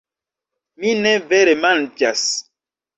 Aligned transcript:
Mi 0.79 0.95
ne 1.03 1.13
vere 1.29 1.57
manĝas 1.63 2.29